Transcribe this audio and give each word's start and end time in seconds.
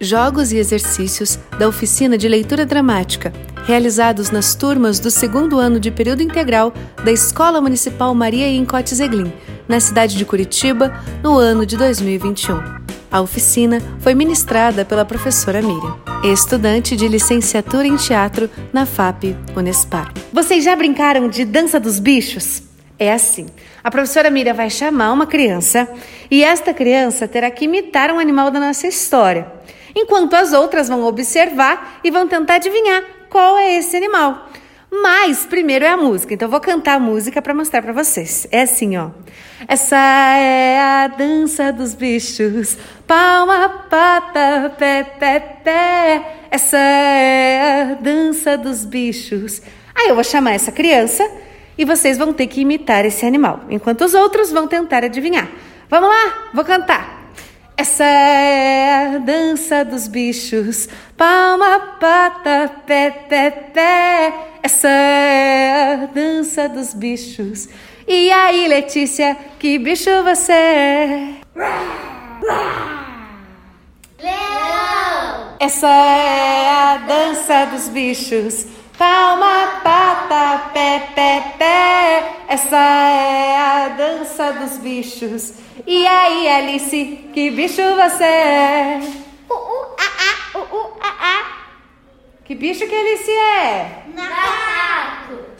jogos 0.00 0.50
e 0.50 0.56
exercícios 0.56 1.38
da 1.58 1.68
oficina 1.68 2.16
de 2.16 2.26
leitura 2.26 2.64
dramática, 2.64 3.32
realizados 3.66 4.30
nas 4.30 4.54
turmas 4.54 4.98
do 4.98 5.10
segundo 5.10 5.58
ano 5.58 5.78
de 5.78 5.90
período 5.90 6.22
integral 6.22 6.72
da 7.04 7.12
Escola 7.12 7.60
Municipal 7.60 8.14
Maria 8.14 8.48
Incote 8.48 8.94
Zeglin, 8.94 9.30
na 9.68 9.78
cidade 9.78 10.16
de 10.16 10.24
Curitiba, 10.24 10.98
no 11.22 11.38
ano 11.38 11.66
de 11.66 11.76
2021. 11.76 12.80
A 13.12 13.20
oficina 13.20 13.82
foi 13.98 14.14
ministrada 14.14 14.84
pela 14.84 15.04
professora 15.04 15.60
Miriam, 15.60 15.98
estudante 16.24 16.96
de 16.96 17.06
licenciatura 17.06 17.86
em 17.86 17.96
teatro 17.96 18.48
na 18.72 18.86
FAP 18.86 19.36
Unespar. 19.54 20.12
Vocês 20.32 20.64
já 20.64 20.74
brincaram 20.74 21.28
de 21.28 21.44
dança 21.44 21.78
dos 21.78 21.98
bichos? 21.98 22.69
É 23.00 23.10
assim: 23.10 23.46
a 23.82 23.90
professora 23.90 24.28
Miriam 24.28 24.52
vai 24.52 24.68
chamar 24.68 25.10
uma 25.10 25.26
criança 25.26 25.88
e 26.30 26.44
esta 26.44 26.74
criança 26.74 27.26
terá 27.26 27.50
que 27.50 27.64
imitar 27.64 28.12
um 28.12 28.18
animal 28.18 28.50
da 28.50 28.60
nossa 28.60 28.86
história 28.86 29.50
enquanto 29.96 30.34
as 30.34 30.52
outras 30.52 30.86
vão 30.88 31.04
observar 31.04 31.98
e 32.04 32.10
vão 32.10 32.28
tentar 32.28 32.56
adivinhar 32.56 33.02
qual 33.30 33.56
é 33.56 33.78
esse 33.78 33.96
animal. 33.96 34.50
Mas 34.92 35.46
primeiro 35.46 35.84
é 35.84 35.88
a 35.88 35.96
música, 35.96 36.34
então 36.34 36.46
eu 36.46 36.50
vou 36.50 36.60
cantar 36.60 36.96
a 36.96 37.00
música 37.00 37.40
para 37.40 37.54
mostrar 37.54 37.80
para 37.80 37.92
vocês. 37.92 38.46
É 38.50 38.62
assim, 38.62 38.96
ó. 38.98 39.10
Essa 39.66 39.96
é 39.96 40.78
a 40.78 41.06
dança 41.06 41.72
dos 41.72 41.94
bichos, 41.94 42.76
palma, 43.06 43.86
pata, 43.88 44.74
pé, 44.76 45.04
pé, 45.18 45.40
pé. 45.64 46.36
Essa 46.50 46.76
é 46.76 47.92
a 47.92 47.94
dança 47.94 48.58
dos 48.58 48.84
bichos. 48.84 49.62
Aí 49.94 50.08
eu 50.08 50.14
vou 50.14 50.24
chamar 50.24 50.52
essa 50.52 50.70
criança 50.70 51.26
e 51.80 51.84
vocês 51.86 52.18
vão 52.18 52.30
ter 52.30 52.46
que 52.46 52.60
imitar 52.60 53.06
esse 53.06 53.24
animal, 53.24 53.60
enquanto 53.70 54.02
os 54.02 54.12
outros 54.12 54.52
vão 54.52 54.68
tentar 54.68 55.02
adivinhar. 55.02 55.48
Vamos 55.88 56.10
lá, 56.10 56.50
vou 56.52 56.62
cantar. 56.62 57.32
Essa 57.74 58.04
é 58.04 59.14
a 59.14 59.18
dança 59.18 59.82
dos 59.82 60.06
bichos, 60.06 60.90
palma, 61.16 61.96
pata, 61.98 62.70
pé, 62.86 63.10
pé, 63.26 63.50
pé. 63.50 64.34
Essa 64.62 64.88
é 64.88 65.94
a 66.02 66.06
dança 66.12 66.68
dos 66.68 66.92
bichos. 66.92 67.66
E 68.06 68.30
aí, 68.30 68.68
Letícia, 68.68 69.34
que 69.58 69.78
bicho 69.78 70.10
você 70.22 70.52
é? 70.52 71.34
Leão! 74.20 75.56
Essa 75.58 75.88
é 75.88 76.68
a 76.68 76.96
dança 77.08 77.64
dos 77.72 77.88
bichos. 77.88 78.66
Palma, 78.98 79.80
pata, 79.82 80.68
pé. 80.74 80.89
Essa 82.50 82.76
é 82.76 83.56
a 83.56 83.88
dança 83.90 84.52
dos 84.54 84.78
bichos. 84.78 85.52
E 85.86 86.04
aí, 86.04 86.48
Alice, 86.48 87.30
que 87.32 87.48
bicho 87.48 87.80
você 87.94 88.24
é? 88.24 89.00
Uh, 89.48 89.54
uh, 89.54 89.96
ah, 89.96 90.56
ah, 90.56 90.58
uh, 90.58 90.76
uh, 90.76 90.92
ah. 91.00 91.46
Que 92.44 92.56
bicho 92.56 92.88
que 92.88 92.94
Alice 92.96 93.30
é? 93.30 94.02
Nada! 94.16 94.69